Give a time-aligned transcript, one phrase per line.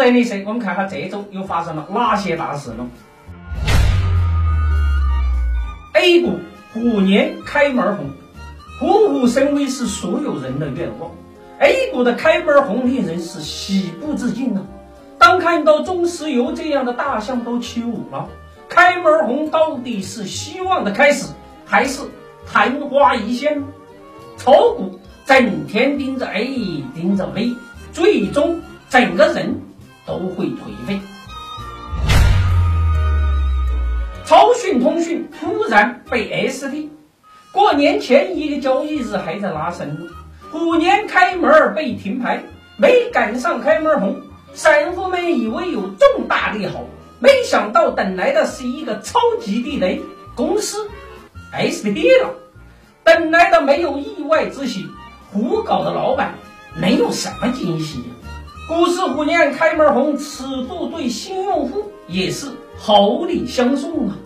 [0.00, 0.42] 得你谁？
[0.46, 2.86] 我们看看这周又发生了哪些大事呢
[5.92, 6.38] ？A 股
[6.72, 8.10] 虎年开门红，
[8.80, 11.10] 虎虎生威是所有人的愿望。
[11.58, 14.62] A 股的开门红令人是喜不自禁啊！
[15.18, 18.26] 当看到中石油这样的大象都起舞了，
[18.68, 21.26] 开门红到底是希望的开始，
[21.66, 22.00] 还是
[22.46, 23.62] 昙花一现？
[24.38, 27.54] 炒股整天盯着 A，盯着 V，
[27.92, 28.58] 最终
[28.88, 29.60] 整个人
[30.18, 31.00] 都会颓废。
[34.24, 36.88] 超讯通讯突然被 ST，
[37.52, 40.08] 过年前一个交易日还在拉升，
[40.50, 42.42] 虎年开门被停牌，
[42.76, 44.20] 没赶上开门红。
[44.52, 46.84] 散户们以为有重大利好，
[47.20, 50.02] 没想到等来的是一个超级地雷
[50.34, 50.88] 公司
[51.52, 52.34] ST 了。
[53.04, 54.88] 等来的没有意外之喜，
[55.32, 56.34] 胡搞的老板
[56.76, 58.02] 能有什么惊喜？
[58.70, 62.46] 股市虎年开门红，此度对新用户也是
[62.78, 64.16] 好礼相送啊！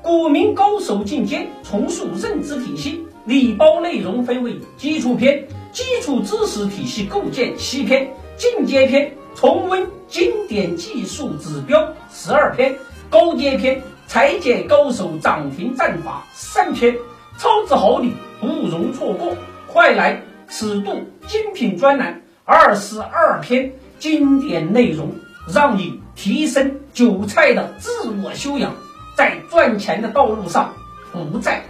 [0.00, 9.12] 股民高手进阶，重塑认知体系，礼包内容分为基础篇、基础知识体系构建七篇、进阶篇。
[9.34, 12.76] 重温经典技术指标十二篇，
[13.10, 16.96] 高阶篇裁剪高手涨停战法三篇，
[17.36, 25.12] 超值好礼不容错过，快来尺度精品专栏二十二篇经典内容，
[25.52, 27.90] 让你提升韭菜的自
[28.22, 28.72] 我修养，
[29.16, 30.72] 在赚钱的道路上
[31.12, 31.64] 不再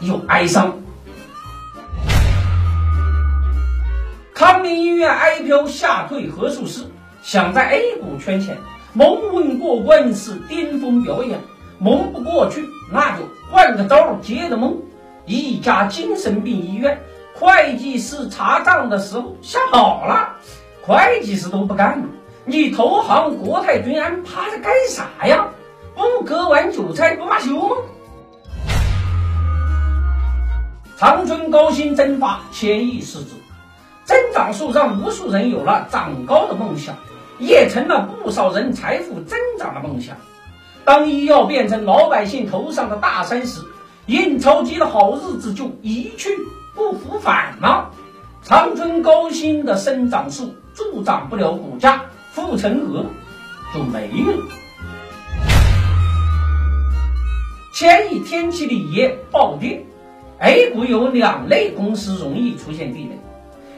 [0.00, 0.78] 有哀伤。
[4.34, 6.82] 康宁医院 IPO 下退核数师。
[7.22, 8.56] 想在 A 股圈钱，
[8.92, 11.40] 蒙混过关是巅峰表演，
[11.80, 14.76] 蒙不过去，那就换个招接着蒙。
[15.24, 17.00] 一家精神病医院，
[17.34, 20.36] 会计师查账的时候吓跑了，
[20.86, 22.06] 会计师都不干了。
[22.44, 25.48] 你投行国泰君安趴着干啥呀？
[25.96, 27.76] 不割完韭菜不罢休吗？
[30.96, 33.34] 长春高新蒸发千亿市值，
[34.04, 36.94] 增长数让无数人有了长高的梦想。
[37.38, 40.16] 也成了不少人财富增长的梦想。
[40.86, 43.60] 当医药变成老百姓头上的大山时，
[44.06, 46.30] 印钞机的好日子就一去
[46.74, 47.90] 不复返了。
[48.42, 52.04] 长春高新的生长数助长不了股价，
[52.34, 53.06] 护城河
[53.74, 54.34] 就没了。
[57.72, 59.84] 千亿天齐锂业暴跌
[60.38, 63.18] ，A 股有两类公司容易出现地雷，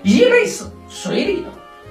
[0.02, 1.48] 一类是水里的，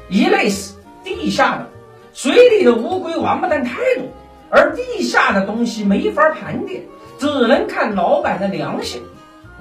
[0.09, 0.75] 一类是。
[1.03, 1.69] 地下的
[2.13, 4.03] 水里的乌龟王八蛋太多，
[4.49, 6.83] 而地下的东西没法盘点，
[7.17, 9.01] 只能看老板的良心。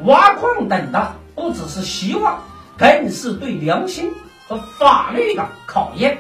[0.02, 2.42] 挖矿等的不只是希望，
[2.76, 4.12] 更是对良心
[4.46, 6.18] 和法律的考验。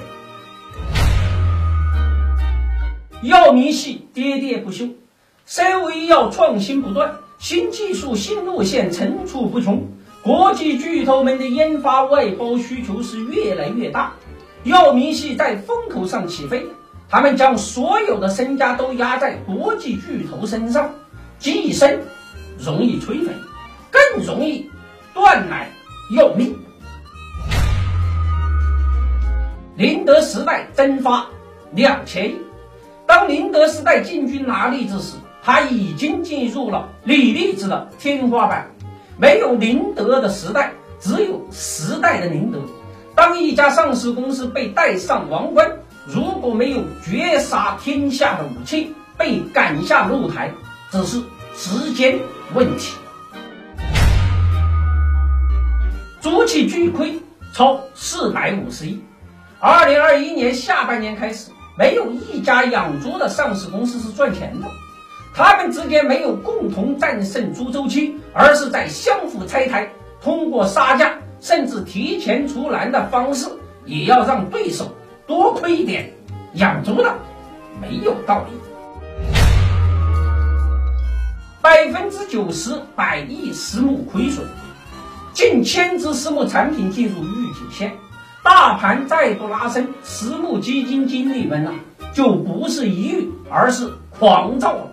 [3.22, 4.88] 药明系喋喋不休，
[5.46, 9.88] 生物医药创新不断，新技术新路线层出不穷，
[10.22, 14.12] 国际巨头们的研发外包需求是越来越大。
[14.64, 16.66] 药明系在风口上起飞，
[17.08, 20.92] 他们将所有的身家都压在国际巨头身上，
[21.40, 22.00] 跻身
[22.58, 23.32] 容易摧毁，
[23.90, 24.68] 更容易
[25.14, 25.70] 断奶
[26.16, 26.65] 要命。
[29.78, 31.26] 宁德时代蒸发
[31.72, 32.36] 两千亿，
[33.06, 38.70] 当宁德时代进军拿利之时，它已经进入了锂离子的天花板。
[39.18, 42.58] 没有宁德的时代，只有时代的宁德。
[43.14, 45.70] 当一家上市公司被带上王冠，
[46.06, 50.50] 如果没有绝杀天下的武器，被赶下露台，
[50.90, 51.20] 只是
[51.54, 52.18] 时间
[52.54, 52.94] 问题。
[56.22, 57.20] 猪气巨亏
[57.52, 59.02] 超四百五十亿。
[59.68, 64.68] 二零二一年下半年开始，没有一家养猪的上市公司是赚钱的。
[65.34, 69.90] 他们之间没有共同战胜猪周期，而是在相互拆台，
[70.22, 71.18] 通过杀价。
[71.40, 73.48] 甚至提前出栏的方式，
[73.84, 74.94] 也要让对手
[75.26, 76.12] 多亏一点。
[76.52, 77.12] 养猪的
[77.80, 78.56] 没有道理，
[81.60, 84.46] 百分之九十百亿私募亏损，
[85.34, 87.92] 近千只私募产品进入预警线，
[88.46, 91.74] 大盘再度拉升，私募基金经理们啊，
[92.12, 94.92] 就不是抑郁，而是狂躁了。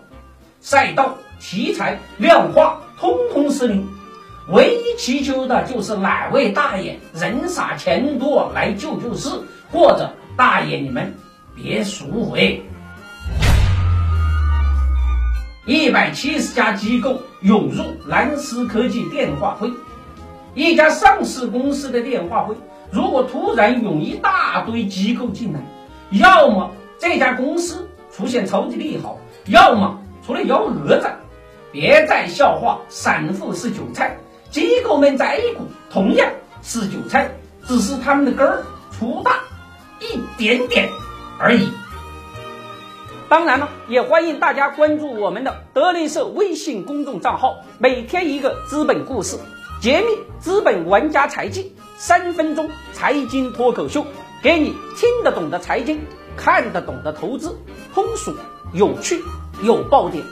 [0.60, 3.88] 赛道、题材、量化，通通失灵。
[4.50, 9.30] 唯一祈求的就是哪位大爷人傻钱多来救救市，
[9.72, 11.14] 或者大爷你们
[11.56, 12.60] 别赎回。
[15.68, 19.72] 一百七十家机构涌入蓝思科技电话会，
[20.56, 22.56] 一家上市公司的电话会，
[22.94, 25.60] 如果突然涌一大堆机构进来，
[26.12, 26.70] 要么
[27.00, 29.18] 这家公司出现超级利好，
[29.48, 31.10] 要么出来幺蛾子。
[31.72, 34.16] 别再笑话散户是韭菜，
[34.52, 36.30] 机构们在 A 股同样
[36.62, 37.32] 是韭菜，
[37.66, 39.40] 只是他们的根儿粗大
[40.00, 40.88] 一点点
[41.40, 41.68] 而已。
[43.28, 49.40] 当然了，也欢迎大家关注我们的德林社微信公众账号，每天一个资本故事，
[49.84, 54.06] 揭秘资本玩家财技，三分钟财经脱口秀，
[54.42, 56.00] 给你听得懂的财经，
[56.38, 57.58] 看得懂的投资，
[57.94, 58.34] 通俗
[58.72, 59.22] 有趣
[59.62, 60.24] 有爆点。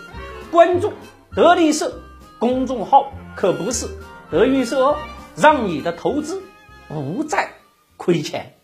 [0.51, 0.94] 关注
[1.36, 2.00] 德林社
[2.39, 3.89] 公众号可不是
[4.30, 4.95] 德云社哦，
[5.36, 6.42] 让你的投资
[6.88, 7.51] 不再
[7.98, 8.61] 亏钱。